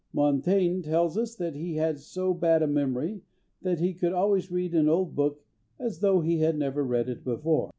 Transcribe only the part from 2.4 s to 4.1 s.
a memory that he